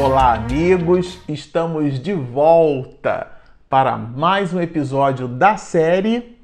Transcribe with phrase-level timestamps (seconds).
[0.00, 1.18] Olá, amigos!
[1.28, 3.32] Estamos de volta
[3.68, 6.38] para mais um episódio da série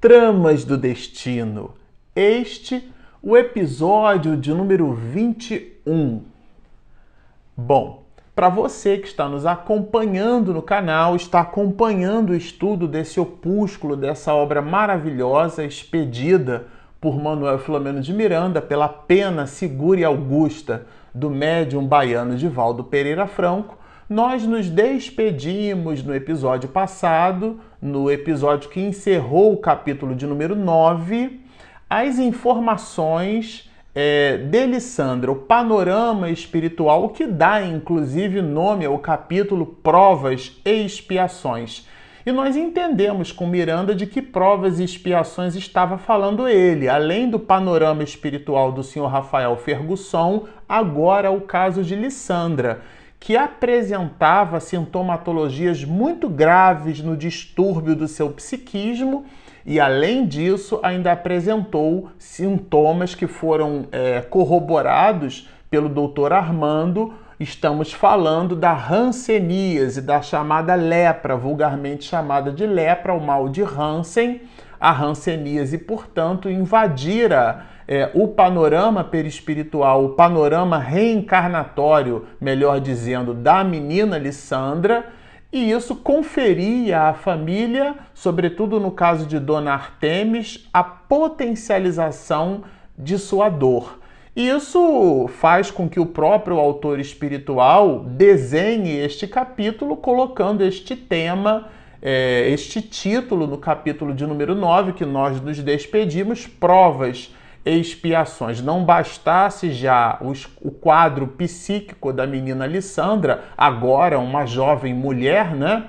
[0.00, 1.74] Tramas do Destino.
[2.16, 2.90] Este,
[3.22, 6.22] o episódio de número 21.
[7.54, 8.02] Bom,
[8.34, 14.32] para você que está nos acompanhando no canal, está acompanhando o estudo desse opúsculo, dessa
[14.32, 16.64] obra maravilhosa, expedida
[16.98, 23.26] por Manuel Filomeno de Miranda, pela pena segura e augusta do médium baiano Divaldo Pereira
[23.26, 30.54] Franco, nós nos despedimos no episódio passado, no episódio que encerrou o capítulo de número
[30.54, 31.40] 9,
[31.88, 40.84] as informações é, de o panorama espiritual, que dá inclusive nome ao capítulo Provas e
[40.84, 41.86] Expiações.
[42.24, 47.36] E nós entendemos com Miranda de que provas e expiações estava falando ele, além do
[47.36, 52.80] panorama espiritual do senhor Rafael Fergusson, agora o caso de Lissandra,
[53.20, 59.26] que apresentava sintomatologias muito graves no distúrbio do seu psiquismo
[59.66, 67.12] e, além disso, ainda apresentou sintomas que foram é, corroborados pelo doutor Armando.
[67.38, 74.40] Estamos falando da hanseníase, da chamada lepra, vulgarmente chamada de lepra, o mal de Hansen,
[74.80, 84.18] a hanseníase, portanto, invadira é, o panorama perispiritual, o panorama reencarnatório, melhor dizendo, da menina
[84.18, 85.06] Lissandra,
[85.52, 92.64] e isso conferia à família, sobretudo no caso de Dona Artemis, a potencialização
[92.96, 93.98] de sua dor.
[94.34, 101.68] Isso faz com que o próprio autor espiritual desenhe este capítulo colocando este tema,
[102.00, 107.30] é, este título no capítulo de número 9, que nós nos despedimos, provas
[107.64, 108.60] expiações.
[108.60, 115.84] Não bastasse já os, o quadro psíquico da menina Alessandra, agora uma jovem mulher, né?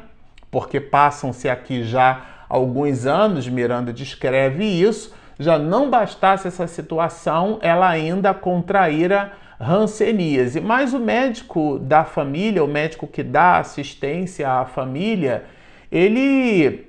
[0.51, 7.89] Porque passam-se aqui já alguns anos, Miranda descreve isso já não bastasse essa situação, ela
[7.89, 10.59] ainda contraíra hanseníase.
[10.59, 15.45] Mas o médico da família, o médico que dá assistência à família,
[15.91, 16.87] ele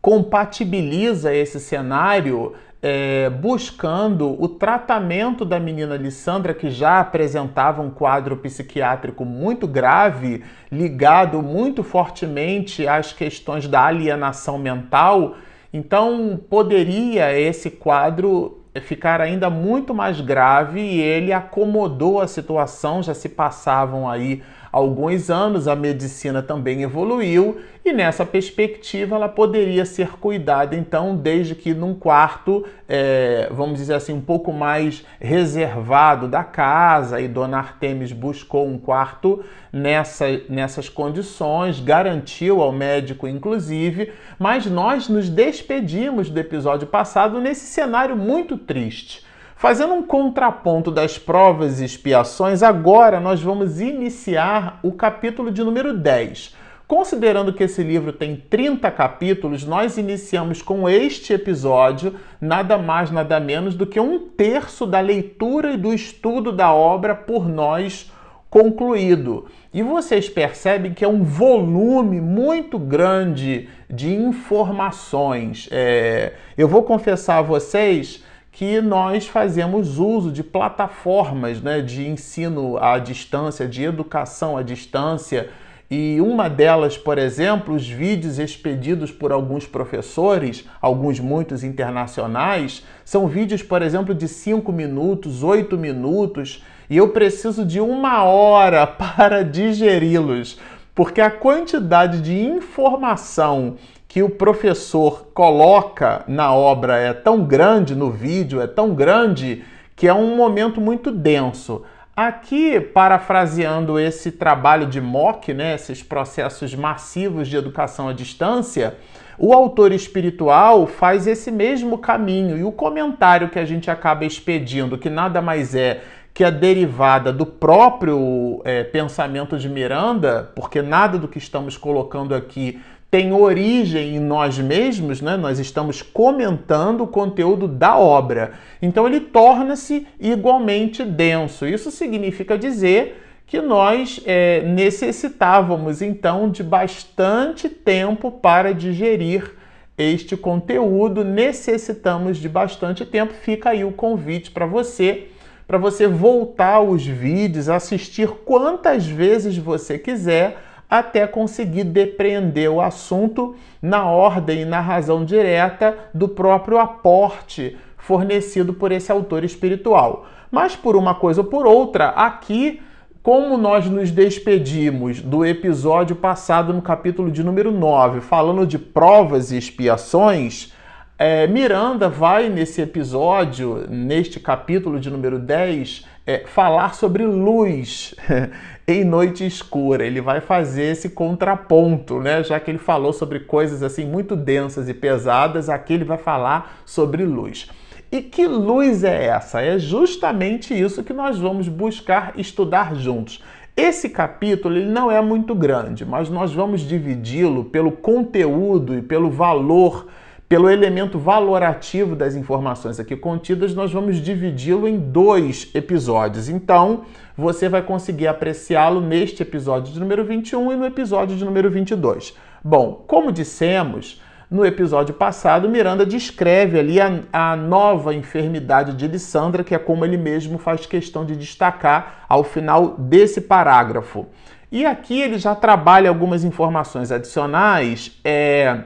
[0.00, 8.36] compatibiliza esse cenário é, buscando o tratamento da menina Lissandra, que já apresentava um quadro
[8.36, 15.36] psiquiátrico muito grave, ligado muito fortemente às questões da alienação mental.
[15.72, 23.14] Então, poderia esse quadro ficar ainda muito mais grave e ele acomodou a situação, já
[23.14, 30.12] se passavam aí alguns anos, a medicina também evoluiu e nessa perspectiva ela poderia ser
[30.12, 36.42] cuidada então desde que num quarto, é, vamos dizer assim, um pouco mais reservado da
[36.42, 44.64] casa e Dona Artemis buscou um quarto nessa, nessas condições, garantiu ao médico inclusive, mas
[44.64, 49.22] nós nos despedimos do episódio passado nesse cenário muito triste
[49.62, 55.96] Fazendo um contraponto das provas e expiações, agora nós vamos iniciar o capítulo de número
[55.96, 56.56] 10.
[56.88, 63.38] Considerando que esse livro tem 30 capítulos, nós iniciamos com este episódio nada mais, nada
[63.38, 68.10] menos do que um terço da leitura e do estudo da obra por nós
[68.50, 69.46] concluído.
[69.72, 75.68] E vocês percebem que é um volume muito grande de informações.
[75.70, 82.76] É, eu vou confessar a vocês que nós fazemos uso de plataformas né, de ensino
[82.76, 85.48] à distância, de educação à distância,
[85.90, 93.26] e uma delas, por exemplo, os vídeos expedidos por alguns professores, alguns muitos internacionais, são
[93.26, 99.42] vídeos, por exemplo, de 5 minutos, 8 minutos, e eu preciso de uma hora para
[99.42, 100.58] digeri-los,
[100.94, 103.76] porque a quantidade de informação
[104.12, 109.64] que o professor coloca na obra é tão grande, no vídeo é tão grande,
[109.96, 111.82] que é um momento muito denso.
[112.14, 118.98] Aqui, parafraseando esse trabalho de MOOC, né, esses processos massivos de educação à distância,
[119.38, 124.98] o autor espiritual faz esse mesmo caminho e o comentário que a gente acaba expedindo,
[124.98, 126.02] que nada mais é
[126.34, 132.34] que a derivada do próprio é, pensamento de Miranda, porque nada do que estamos colocando
[132.34, 132.80] aqui
[133.12, 135.36] tem origem em nós mesmos, né?
[135.36, 138.52] nós estamos comentando o conteúdo da obra.
[138.80, 141.66] Então ele torna-se igualmente denso.
[141.66, 149.56] Isso significa dizer que nós é, necessitávamos então de bastante tempo para digerir
[149.98, 153.34] este conteúdo, necessitamos de bastante tempo.
[153.34, 155.28] Fica aí o convite para você
[155.66, 160.58] para você voltar os vídeos, assistir quantas vezes você quiser
[160.92, 168.74] até conseguir depreender o assunto na ordem e na razão direta do próprio aporte fornecido
[168.74, 170.26] por esse autor espiritual.
[170.50, 172.82] Mas por uma coisa ou por outra, aqui,
[173.22, 179.50] como nós nos despedimos do episódio passado no capítulo de número 9, falando de provas
[179.50, 180.74] e expiações,
[181.18, 188.14] é, Miranda vai nesse episódio, neste capítulo de número 10, é, falar sobre luz
[188.86, 190.04] em noite escura.
[190.04, 192.42] Ele vai fazer esse contraponto, né?
[192.42, 196.82] Já que ele falou sobre coisas assim muito densas e pesadas, aqui ele vai falar
[196.84, 197.68] sobre luz.
[198.10, 199.62] E que luz é essa?
[199.62, 203.42] É justamente isso que nós vamos buscar estudar juntos.
[203.74, 209.30] Esse capítulo ele não é muito grande, mas nós vamos dividi-lo pelo conteúdo e pelo
[209.30, 210.08] valor
[210.52, 216.46] pelo elemento valorativo das informações aqui contidas, nós vamos dividi-lo em dois episódios.
[216.50, 217.04] Então,
[217.34, 222.36] você vai conseguir apreciá-lo neste episódio de número 21 e no episódio de número 22.
[222.62, 224.20] Bom, como dissemos,
[224.50, 230.04] no episódio passado, Miranda descreve ali a, a, nova enfermidade de Lissandra, que é como
[230.04, 234.26] ele mesmo faz questão de destacar ao final desse parágrafo.
[234.70, 238.20] E aqui ele já trabalha algumas informações adicionais.
[238.22, 238.82] É,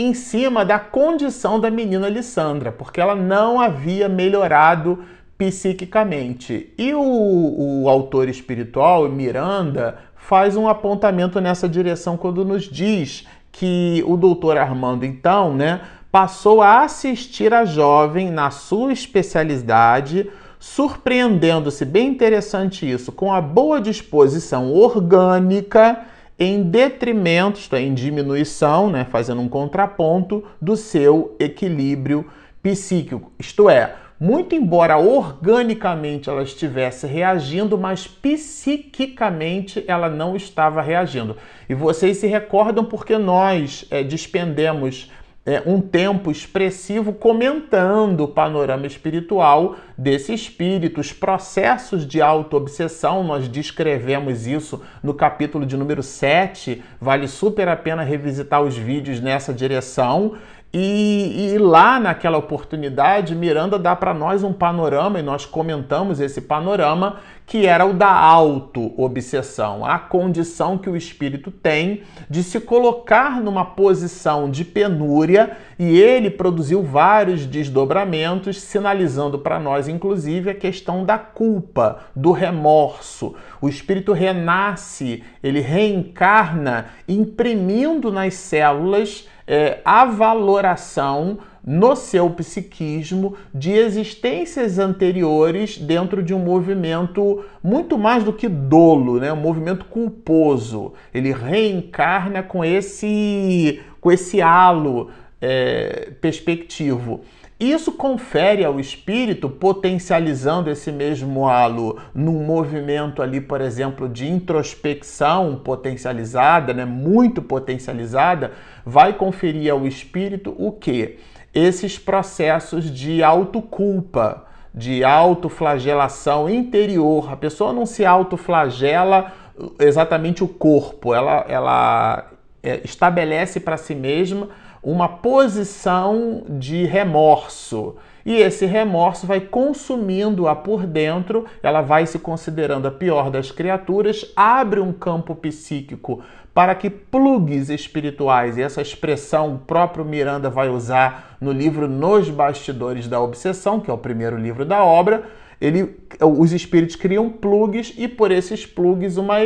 [0.00, 5.04] em cima da condição da menina Lissandra, porque ela não havia melhorado
[5.36, 6.72] psiquicamente.
[6.78, 14.02] E o, o autor espiritual, Miranda, faz um apontamento nessa direção quando nos diz que
[14.06, 22.08] o doutor Armando, então, né, passou a assistir a jovem na sua especialidade, surpreendendo-se, bem
[22.08, 26.06] interessante isso, com a boa disposição orgânica
[26.42, 32.26] em detrimento, isto é, em diminuição, né, fazendo um contraponto do seu equilíbrio
[32.62, 33.30] psíquico.
[33.38, 41.36] Isto é, muito embora organicamente ela estivesse reagindo, mas psiquicamente ela não estava reagindo.
[41.68, 45.10] E vocês se recordam porque nós é, despendemos
[45.50, 53.24] é, um tempo expressivo comentando o panorama espiritual desse espírito, os processos de auto-obsessão.
[53.24, 56.80] Nós descrevemos isso no capítulo de número 7.
[57.00, 60.36] Vale super a pena revisitar os vídeos nessa direção.
[60.72, 66.40] E, e, lá naquela oportunidade, Miranda dá para nós um panorama, e nós comentamos esse
[66.40, 73.40] panorama, que era o da auto-obsessão, a condição que o espírito tem de se colocar
[73.40, 81.04] numa posição de penúria, e ele produziu vários desdobramentos, sinalizando para nós, inclusive, a questão
[81.04, 83.34] da culpa, do remorso.
[83.60, 93.72] O espírito renasce, ele reencarna, imprimindo nas células é, a valoração no seu psiquismo de
[93.72, 99.32] existências anteriores dentro de um movimento muito mais do que dolo, né?
[99.32, 100.92] um movimento culposo.
[101.12, 105.10] Ele reencarna com esse, com esse halo
[105.40, 107.22] é, perspectivo.
[107.60, 115.60] Isso confere ao espírito, potencializando esse mesmo halo num movimento ali, por exemplo, de introspecção
[115.62, 118.52] potencializada, né, muito potencializada,
[118.82, 121.18] vai conferir ao espírito o que?
[121.52, 127.30] Esses processos de autoculpa, de autoflagelação interior.
[127.30, 129.32] A pessoa não se autoflagela
[129.78, 132.30] exatamente o corpo, ela, ela
[132.62, 134.48] é, estabelece para si mesma
[134.82, 137.96] uma posição de remorso.
[138.24, 144.30] E esse remorso vai consumindo-a por dentro, ela vai se considerando a pior das criaturas,
[144.36, 146.22] abre um campo psíquico
[146.52, 152.28] para que plugs espirituais, e essa expressão o próprio Miranda vai usar no livro Nos
[152.28, 155.24] Bastidores da Obsessão, que é o primeiro livro da obra,
[155.60, 159.38] ele, os espíritos criam plugs e por esses plugs uma,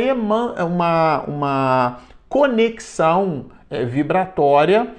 [0.63, 1.99] uma, uma
[2.29, 4.91] conexão é, vibratória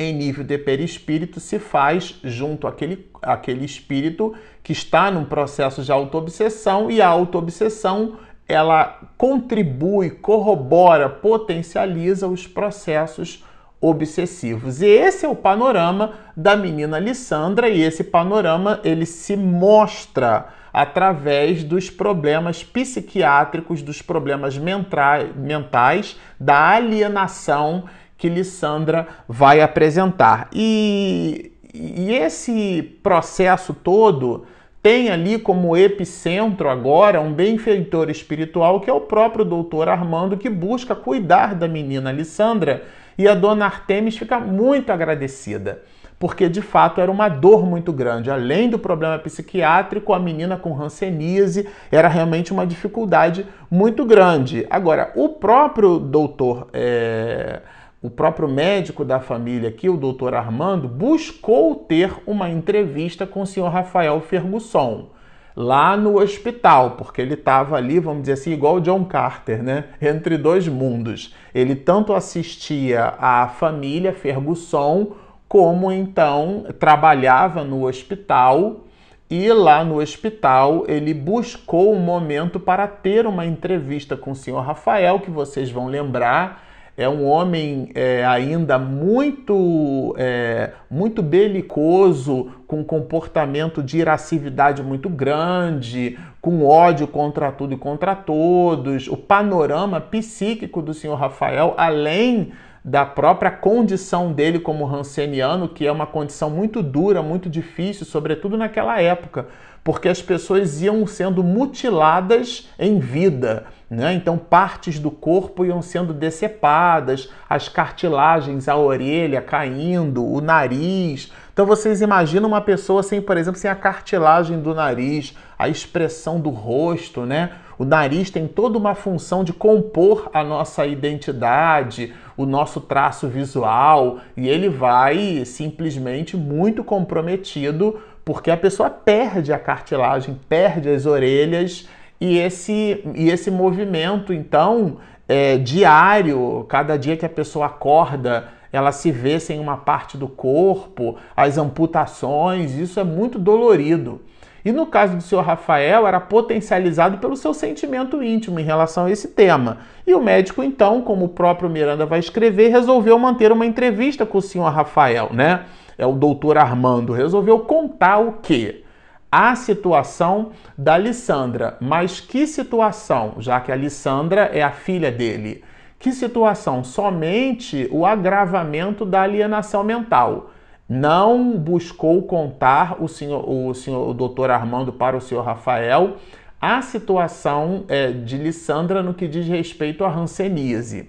[0.00, 5.92] em nível de perispírito se faz junto àquele, àquele espírito que está num processo de
[5.92, 8.16] autoobsessão e a autoobsessão
[8.48, 13.44] ela contribui, corrobora, potencializa os processos
[13.78, 14.80] obsessivos.
[14.80, 21.62] E esse é o panorama da menina Lissandra e esse panorama ele se mostra através
[21.62, 27.84] dos problemas psiquiátricos, dos problemas mentais, da alienação
[28.20, 30.50] que Lissandra vai apresentar.
[30.52, 34.44] E, e esse processo todo
[34.82, 40.48] tem ali como epicentro agora um benfeitor espiritual que é o próprio doutor Armando que
[40.50, 42.84] busca cuidar da menina Lissandra
[43.16, 45.82] e a dona Artemis fica muito agradecida
[46.18, 48.30] porque de fato era uma dor muito grande.
[48.30, 54.66] Além do problema psiquiátrico, a menina com hanseníase era realmente uma dificuldade muito grande.
[54.68, 56.68] Agora, o próprio doutor.
[56.74, 57.62] É
[58.02, 63.46] o próprio médico da família aqui, o doutor Armando, buscou ter uma entrevista com o
[63.46, 65.10] senhor Rafael Ferguson
[65.54, 69.84] lá no hospital, porque ele estava ali, vamos dizer assim, igual o John Carter, né?
[70.00, 71.34] Entre dois mundos.
[71.54, 75.12] Ele tanto assistia à família Ferguson,
[75.46, 78.86] como então trabalhava no hospital.
[79.28, 84.60] E lá no hospital ele buscou um momento para ter uma entrevista com o senhor
[84.60, 86.69] Rafael, que vocês vão lembrar
[87.00, 96.18] é um homem é, ainda muito, é, muito belicoso, com comportamento de irascividade muito grande,
[96.42, 99.08] com ódio contra tudo e contra todos.
[99.08, 102.52] O panorama psíquico do senhor Rafael, além
[102.84, 108.58] da própria condição dele como ranceniano, que é uma condição muito dura, muito difícil, sobretudo
[108.58, 109.46] naquela época,
[109.82, 114.14] porque as pessoas iam sendo mutiladas em vida né?
[114.14, 121.32] Então, partes do corpo iam sendo decepadas, as cartilagens, a orelha caindo, o nariz.
[121.52, 126.40] Então, vocês imaginam uma pessoa sem, por exemplo, sem a cartilagem do nariz, a expressão
[126.40, 127.50] do rosto, né?
[127.76, 134.18] O nariz tem toda uma função de compor a nossa identidade, o nosso traço visual,
[134.36, 141.88] e ele vai simplesmente muito comprometido porque a pessoa perde a cartilagem, perde as orelhas
[142.20, 148.92] e esse, e esse movimento, então, é, diário, cada dia que a pessoa acorda, ela
[148.92, 154.20] se vê sem uma parte do corpo, as amputações, isso é muito dolorido.
[154.64, 159.10] E no caso do senhor Rafael, era potencializado pelo seu sentimento íntimo em relação a
[159.10, 159.78] esse tema.
[160.06, 164.38] E o médico, então, como o próprio Miranda vai escrever, resolveu manter uma entrevista com
[164.38, 165.64] o senhor Rafael, né?
[166.00, 167.12] É o doutor Armando.
[167.12, 168.84] Resolveu contar o quê?
[169.30, 171.76] a situação da Lissandra.
[171.80, 173.34] Mas que situação?
[173.38, 175.62] Já que a Lissandra é a filha dele.
[175.98, 176.82] Que situação?
[176.82, 180.50] Somente o agravamento da alienação mental.
[180.88, 186.16] Não buscou contar o senhor, o senhor, o doutor Armando para o senhor Rafael
[186.60, 191.08] a situação é, de Lissandra no que diz respeito à ranceníase.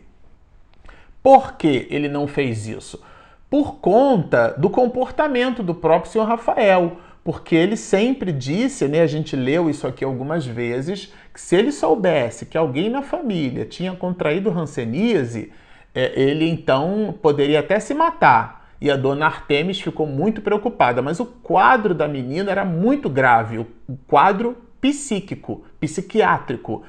[1.21, 3.03] Por que ele não fez isso?
[3.51, 9.36] Por conta do comportamento do próprio senhor Rafael porque ele sempre disse, né, a gente
[9.36, 14.50] leu isso aqui algumas vezes, que se ele soubesse que alguém na família tinha contraído
[14.50, 15.51] hanseníase,
[15.93, 18.70] é, ele então poderia até se matar.
[18.81, 23.60] E a dona Artemis ficou muito preocupada, mas o quadro da menina era muito grave,
[23.60, 23.67] o
[24.08, 26.81] quadro psíquico, psiquiátrico.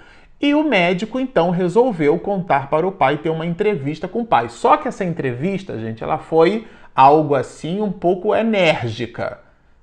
[0.42, 4.48] E o médico então resolveu contar para o pai ter uma entrevista com o pai.
[4.48, 9.38] Só que essa entrevista, gente, ela foi algo assim um pouco enérgica.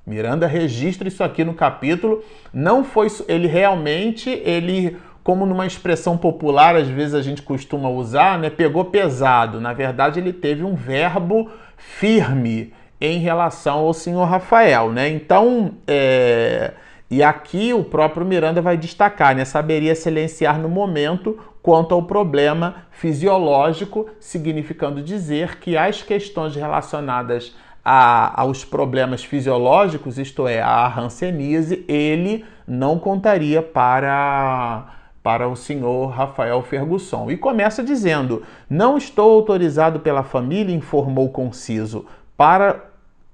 [0.06, 2.22] Miranda registra isso aqui no capítulo.
[2.54, 8.38] Não foi ele realmente ele como numa expressão popular às vezes a gente costuma usar,
[8.38, 8.50] né?
[8.50, 9.62] Pegou pesado.
[9.62, 15.08] Na verdade ele teve um verbo firme em relação ao senhor Rafael, né?
[15.08, 16.74] Então é...
[17.10, 19.44] e aqui o próprio Miranda vai destacar, né?
[19.44, 28.39] Saberia silenciar no momento quanto ao problema fisiológico, significando dizer que as questões relacionadas a,
[28.42, 34.86] aos problemas fisiológicos, isto é, a hanseníase, ele não contaria para,
[35.24, 37.32] para o senhor Rafael Fergusson.
[37.32, 42.06] E começa dizendo: Não estou autorizado pela família, informou conciso,
[42.38, 42.86] para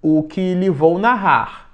[0.02, 1.65] o que lhe vou narrar.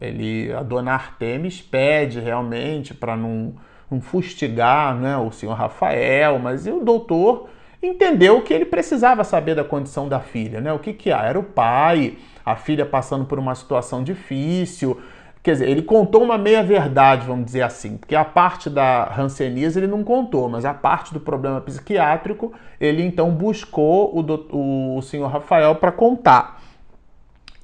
[0.00, 3.54] Ele, a dona Artemis pede realmente para não,
[3.90, 7.48] não fustigar né, o senhor Rafael, mas o doutor
[7.82, 10.72] entendeu que ele precisava saber da condição da filha, né?
[10.72, 11.10] O que que?
[11.10, 15.00] Era o pai, a filha passando por uma situação difícil.
[15.42, 19.86] Quer dizer, ele contou uma meia-verdade, vamos dizer assim, porque a parte da ranceníase ele
[19.86, 25.28] não contou, mas a parte do problema psiquiátrico ele então buscou o, do, o senhor
[25.28, 26.60] Rafael para contar.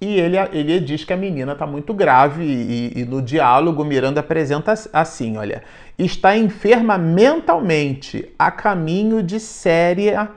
[0.02, 4.18] E ele, ele diz que a menina está muito grave e, e, no diálogo Miranda
[4.18, 5.62] apresenta assim, olha,
[5.96, 10.28] está enferma mentalmente a caminho de séria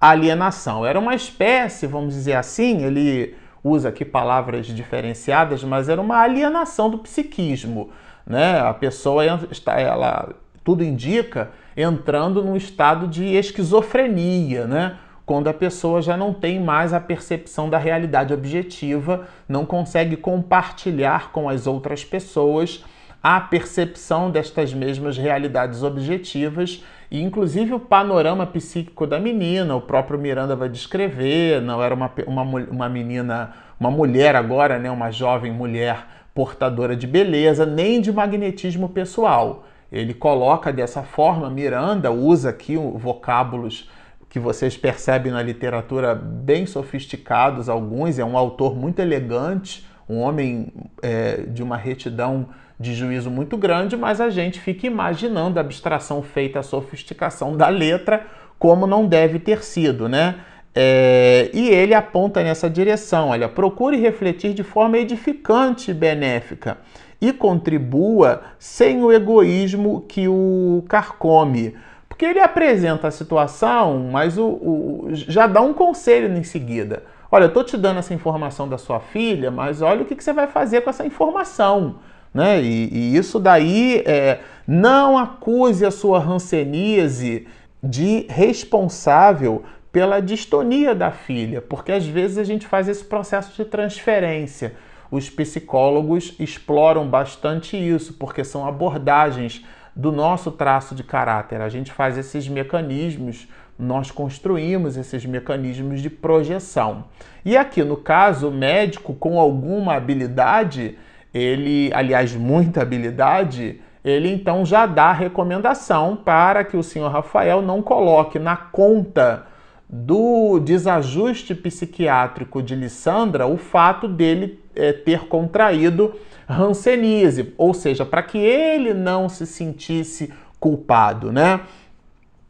[0.00, 0.86] alienação.
[0.86, 6.88] Era uma espécie, vamos dizer assim, ele usa aqui palavras diferenciadas, mas era uma alienação
[6.88, 7.90] do psiquismo,
[8.26, 8.58] né?
[8.60, 10.30] A pessoa está, ela,
[10.64, 14.96] tudo indica, entrando num estado de esquizofrenia, né?
[15.30, 21.30] Quando a pessoa já não tem mais a percepção da realidade objetiva, não consegue compartilhar
[21.30, 22.84] com as outras pessoas
[23.22, 26.82] a percepção destas mesmas realidades objetivas
[27.12, 32.10] E inclusive o panorama psíquico da menina, o próprio Miranda vai descrever, não era uma,
[32.26, 38.12] uma, uma menina, uma mulher agora, né, uma jovem mulher portadora de beleza, nem de
[38.12, 39.64] magnetismo pessoal.
[39.92, 43.88] Ele coloca dessa forma, Miranda usa aqui vocábulos
[44.30, 50.72] que vocês percebem na literatura bem sofisticados, alguns, é um autor muito elegante, um homem
[51.02, 56.22] é, de uma retidão de juízo muito grande, mas a gente fica imaginando a abstração
[56.22, 58.24] feita, a sofisticação da letra,
[58.58, 60.36] como não deve ter sido, né?
[60.74, 66.78] É, e ele aponta nessa direção: olha, procure refletir de forma edificante e benéfica
[67.20, 71.74] e contribua sem o egoísmo que o carcome.
[72.20, 77.02] Porque ele apresenta a situação, mas o, o já dá um conselho em seguida.
[77.32, 80.22] Olha, eu estou te dando essa informação da sua filha, mas olha o que, que
[80.22, 81.94] você vai fazer com essa informação.
[82.34, 82.60] Né?
[82.60, 87.48] E, e isso daí é, não acuse a sua ranceníase
[87.82, 93.64] de responsável pela distonia da filha, porque às vezes a gente faz esse processo de
[93.64, 94.74] transferência.
[95.10, 101.60] Os psicólogos exploram bastante isso, porque são abordagens do nosso traço de caráter.
[101.60, 103.48] A gente faz esses mecanismos
[103.80, 107.04] nós construímos esses mecanismos de projeção.
[107.44, 110.98] E aqui, no caso, o médico, com alguma habilidade,
[111.32, 117.82] ele, aliás, muita habilidade, ele então já dá recomendação para que o senhor Rafael não
[117.82, 119.46] coloque na conta
[119.88, 126.14] do desajuste psiquiátrico de Lissandra o fato dele é, ter contraído
[126.50, 131.60] Hanseníase, ou seja, para que ele não se sentisse culpado, né?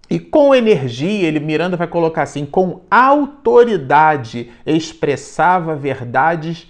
[0.09, 6.67] E com energia, ele Miranda vai colocar assim, com autoridade expressava verdades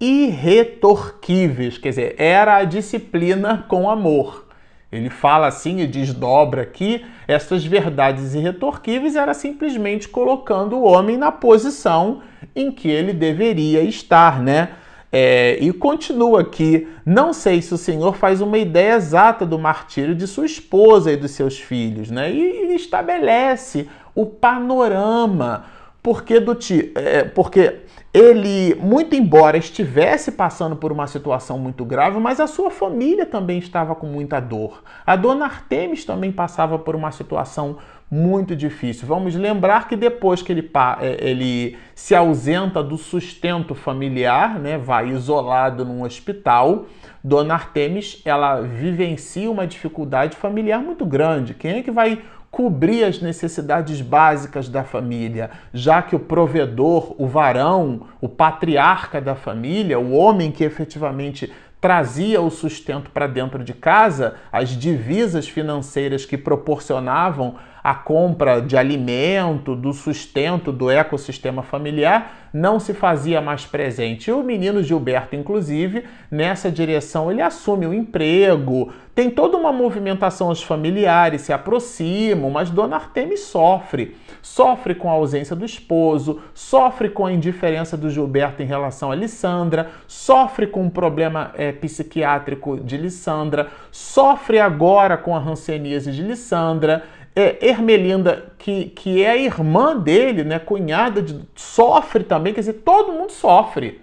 [0.00, 4.46] irretorquíveis, quer dizer, era a disciplina com amor.
[4.90, 11.30] Ele fala assim e desdobra aqui essas verdades irretorquíveis era simplesmente colocando o homem na
[11.30, 12.22] posição
[12.56, 14.70] em que ele deveria estar, né?
[15.12, 20.14] É, e continua aqui: não sei se o Senhor faz uma ideia exata do martírio
[20.14, 22.30] de sua esposa e dos seus filhos, né?
[22.30, 25.64] E, e estabelece o panorama,
[26.02, 26.56] porque do
[26.94, 27.80] é, porque
[28.12, 33.58] ele, muito embora estivesse passando por uma situação muito grave, mas a sua família também
[33.58, 34.82] estava com muita dor.
[35.06, 37.78] A dona Artemis também passava por uma situação
[38.10, 39.06] muito difícil.
[39.06, 40.68] Vamos lembrar que depois que ele,
[41.00, 46.86] é, ele se ausenta do sustento familiar, né, vai isolado num hospital,
[47.22, 51.54] Dona Artemis ela vivencia uma dificuldade familiar muito grande.
[51.54, 52.20] Quem é que vai
[52.50, 59.36] cobrir as necessidades básicas da família, já que o provedor, o varão, o patriarca da
[59.36, 66.26] família, o homem que efetivamente trazia o sustento para dentro de casa, as divisas financeiras
[66.26, 73.64] que proporcionavam a compra de alimento, do sustento do ecossistema familiar, não se fazia mais
[73.64, 74.28] presente.
[74.28, 80.48] E o menino Gilberto, inclusive, nessa direção, ele assume o emprego, tem toda uma movimentação,
[80.48, 84.16] os familiares se aproximam, mas Dona Artemis sofre.
[84.40, 89.14] Sofre com a ausência do esposo, sofre com a indiferença do Gilberto em relação a
[89.14, 96.22] Lissandra, sofre com o problema é, psiquiátrico de Lissandra, sofre agora com a ranceníase de
[96.22, 102.60] Lissandra é, Ermelinda, que, que é a irmã dele, né, cunhada, de, sofre também, quer
[102.60, 104.00] dizer, todo mundo sofre.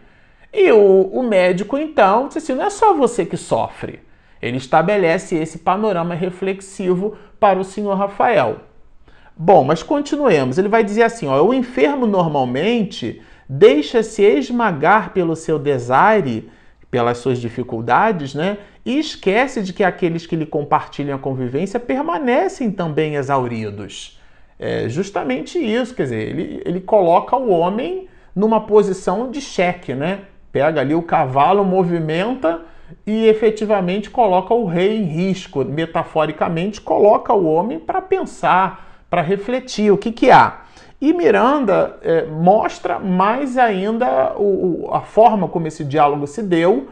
[0.54, 4.00] E o, o médico, então, disse assim: não é só você que sofre.
[4.42, 8.62] Ele estabelece esse panorama reflexivo para o senhor Rafael.
[9.36, 10.58] Bom, mas continuemos.
[10.58, 16.50] Ele vai dizer assim: ó, o enfermo normalmente deixa-se esmagar pelo seu desire,
[16.90, 18.58] pelas suas dificuldades, né?
[18.88, 24.18] E esquece de que aqueles que lhe compartilham a convivência permanecem também exauridos.
[24.58, 30.22] É justamente isso, quer dizer, ele, ele coloca o homem numa posição de cheque, né?
[30.54, 32.62] Pega ali o cavalo, movimenta
[33.06, 39.92] e efetivamente coloca o rei em risco, metaforicamente coloca o homem para pensar, para refletir
[39.92, 40.62] o que, que há.
[41.02, 46.88] E Miranda é, mostra mais ainda o, o, a forma como esse diálogo se deu,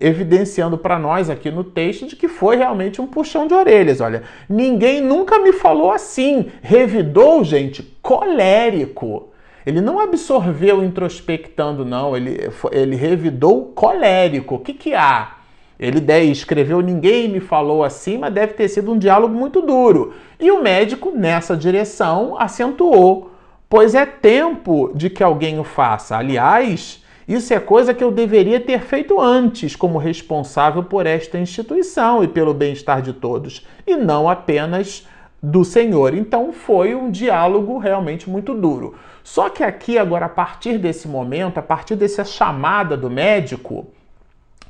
[0.00, 4.00] evidenciando para nós aqui no texto de que foi realmente um puxão de orelhas.
[4.00, 6.46] Olha, ninguém nunca me falou assim.
[6.62, 9.30] Revidou, gente, colérico.
[9.66, 12.16] Ele não absorveu introspectando, não.
[12.16, 14.54] Ele, ele revidou colérico.
[14.56, 15.38] O que, que há?
[15.78, 16.00] Ele
[16.30, 20.14] escreveu Ninguém me falou assim, mas deve ter sido um diálogo muito duro.
[20.38, 23.32] E o médico, nessa direção, acentuou:
[23.68, 26.16] Pois é tempo de que alguém o faça.
[26.16, 32.22] Aliás, isso é coisa que eu deveria ter feito antes, como responsável por esta instituição
[32.22, 35.06] e pelo bem-estar de todos, e não apenas
[35.42, 36.14] do Senhor.
[36.14, 38.94] Então foi um diálogo realmente muito duro.
[39.22, 43.86] Só que aqui, agora, a partir desse momento, a partir dessa chamada do médico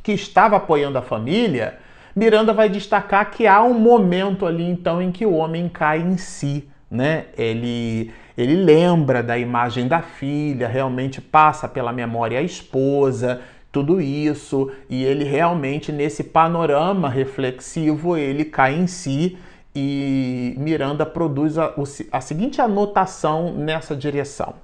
[0.03, 1.79] que estava apoiando a família,
[2.15, 6.19] Miranda vai destacar que há um momento ali então em que o homem cai em
[6.19, 7.27] si, né?
[7.39, 13.41] Ele ele lembra da imagem da filha, realmente passa pela memória a esposa,
[13.71, 19.39] tudo isso, e ele realmente nesse panorama reflexivo, ele cai em si
[19.75, 21.75] e Miranda produz a,
[22.11, 24.55] a seguinte anotação nessa direção.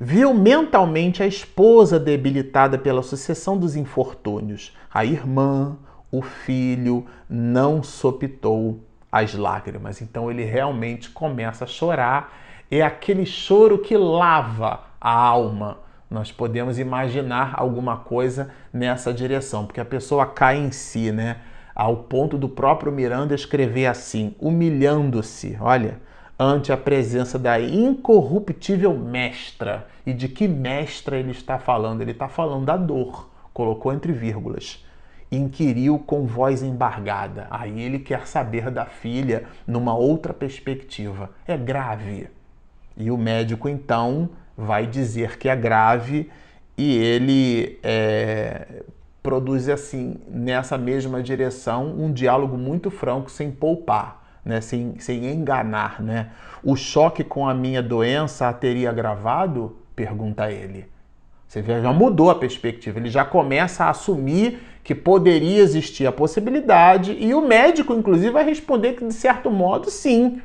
[0.00, 5.76] Viu mentalmente a esposa debilitada pela sucessão dos infortúnios, a irmã,
[6.10, 10.00] o filho, não sopitou as lágrimas.
[10.00, 12.32] Então ele realmente começa a chorar.
[12.70, 15.78] É aquele choro que lava a alma.
[16.10, 21.36] Nós podemos imaginar alguma coisa nessa direção, porque a pessoa cai em si, né?
[21.78, 26.00] ao ponto do próprio Miranda escrever assim, humilhando-se, olha,
[26.36, 29.86] ante a presença da incorruptível mestra.
[30.04, 32.00] E de que mestra ele está falando?
[32.00, 34.84] Ele está falando da dor, colocou entre vírgulas.
[35.30, 37.46] Inquiriu com voz embargada.
[37.48, 41.30] Aí ele quer saber da filha numa outra perspectiva.
[41.46, 42.28] É grave.
[42.98, 46.28] E o médico então vai dizer que é grave
[46.76, 48.82] e ele é,
[49.22, 54.60] produz assim, nessa mesma direção, um diálogo muito franco, sem poupar, né?
[54.60, 56.02] sem, sem enganar.
[56.02, 56.30] Né?
[56.62, 59.76] O choque com a minha doença a teria agravado?
[59.94, 60.86] Pergunta ele.
[61.46, 66.12] Você vê, já mudou a perspectiva, ele já começa a assumir que poderia existir a
[66.12, 70.40] possibilidade, e o médico, inclusive, vai responder que, de certo modo, sim,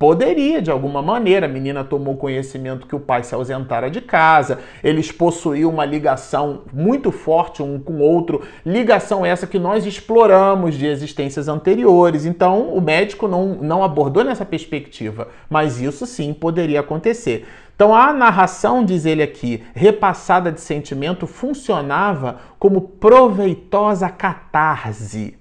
[0.00, 1.44] Poderia, de alguma maneira.
[1.44, 6.62] A menina tomou conhecimento que o pai se ausentara de casa, eles possuíam uma ligação
[6.72, 12.24] muito forte um com o outro, ligação essa que nós exploramos de existências anteriores.
[12.24, 17.46] Então, o médico não, não abordou nessa perspectiva, mas isso sim poderia acontecer.
[17.76, 25.38] Então, a narração, diz ele aqui, repassada de sentimento, funcionava como proveitosa catarse.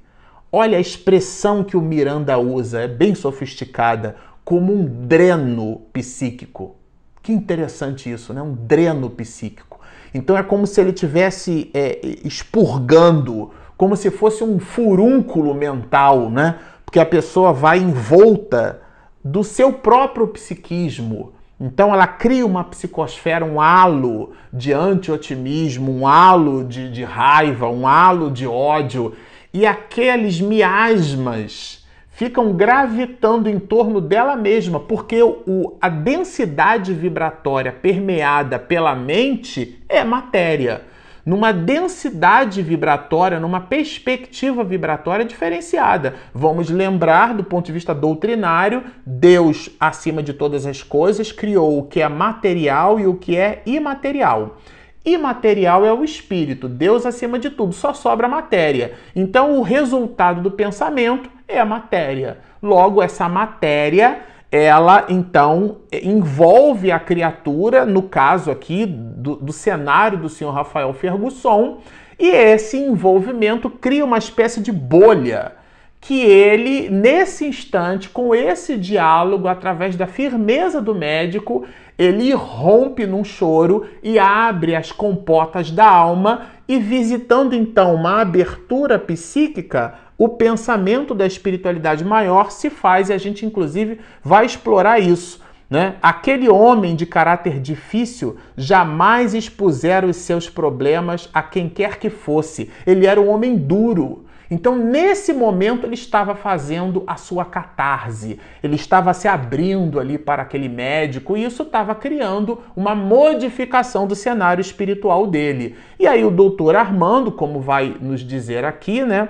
[0.52, 4.16] Olha a expressão que o Miranda usa, é bem sofisticada
[4.50, 6.76] como um dreno psíquico.
[7.22, 8.42] Que interessante isso, né?
[8.42, 9.80] Um dreno psíquico.
[10.12, 16.58] Então é como se ele tivesse é, expurgando, como se fosse um furúnculo mental, né?
[16.84, 18.82] Porque a pessoa vai envolta
[19.24, 21.34] do seu próprio psiquismo.
[21.62, 27.88] Então ela cria uma psicosfera, um halo de anti-otimismo, um halo de, de raiva, um
[27.88, 29.14] halo de ódio.
[29.54, 31.79] E aqueles miasmas
[32.20, 40.04] ficam gravitando em torno dela mesma, porque o, a densidade vibratória permeada pela mente é
[40.04, 40.82] matéria.
[41.26, 46.16] Numa densidade vibratória, numa perspectiva vibratória diferenciada.
[46.34, 51.84] Vamos lembrar, do ponto de vista doutrinário, Deus, acima de todas as coisas, criou o
[51.84, 54.58] que é material e o que é imaterial.
[55.06, 58.94] Imaterial é o espírito, Deus acima de tudo, só sobra matéria.
[59.16, 62.40] Então, o resultado do pensamento é a matéria.
[62.62, 64.20] Logo, essa matéria,
[64.52, 71.80] ela então envolve a criatura, no caso aqui do, do cenário do senhor Rafael Fergusson,
[72.20, 75.54] e esse envolvimento cria uma espécie de bolha
[76.02, 81.66] que ele, nesse instante, com esse diálogo, através da firmeza do médico,
[82.00, 88.98] ele rompe num choro e abre as compotas da alma e visitando então uma abertura
[88.98, 95.42] psíquica, o pensamento da espiritualidade maior se faz e a gente inclusive vai explorar isso.
[95.70, 95.96] Né?
[96.02, 102.72] Aquele homem de caráter difícil jamais expusera os seus problemas a quem quer que fosse.
[102.88, 108.76] Ele era um homem duro, então, nesse momento, ele estava fazendo a sua catarse, ele
[108.76, 114.62] estava se abrindo ali para aquele médico e isso estava criando uma modificação do cenário
[114.62, 115.76] espiritual dele.
[116.00, 119.30] E aí, o doutor Armando, como vai nos dizer aqui, né?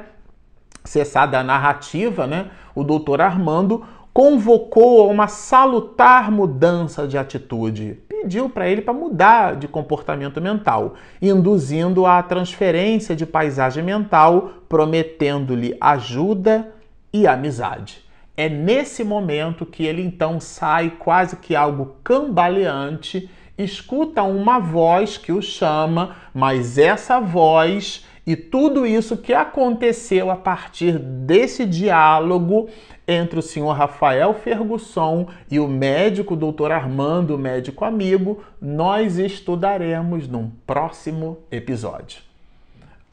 [0.86, 2.48] Cessada a narrativa, né?
[2.74, 9.56] O doutor Armando convocou a uma salutar mudança de atitude pediu para ele para mudar
[9.56, 16.72] de comportamento mental, induzindo a transferência de paisagem mental, prometendo-lhe ajuda
[17.14, 18.04] e amizade.
[18.36, 25.32] É nesse momento que ele então sai quase que algo cambaleante, escuta uma voz que
[25.32, 32.70] o chama, mas essa voz e tudo isso que aconteceu a partir desse diálogo
[33.10, 40.52] entre o senhor Rafael Fergusson e o médico doutor Armando, médico amigo, nós estudaremos num
[40.68, 42.22] próximo episódio.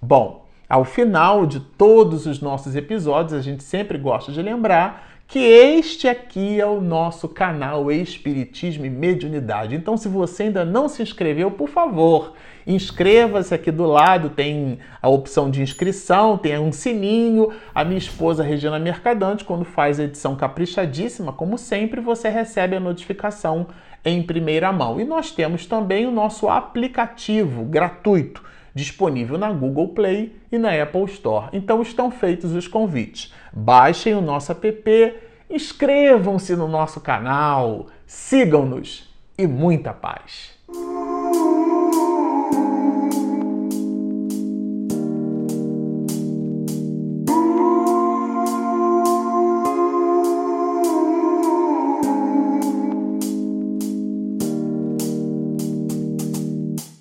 [0.00, 5.40] Bom, ao final de todos os nossos episódios, a gente sempre gosta de lembrar que
[5.40, 9.74] este aqui é o nosso canal Espiritismo e Mediunidade.
[9.74, 12.34] Então, se você ainda não se inscreveu, por favor,
[12.64, 17.52] inscreva-se aqui do lado, tem a opção de inscrição, tem um sininho.
[17.74, 22.80] A minha esposa Regina Mercadante, quando faz a edição caprichadíssima, como sempre, você recebe a
[22.80, 23.66] notificação
[24.04, 25.00] em primeira mão.
[25.00, 28.44] E nós temos também o nosso aplicativo gratuito
[28.76, 31.48] disponível na Google Play e na Apple Store.
[31.50, 33.32] Então estão feitos os convites.
[33.50, 35.14] Baixem o nosso app,
[35.48, 39.08] inscrevam-se no nosso canal, sigam-nos
[39.38, 40.55] e muita paz.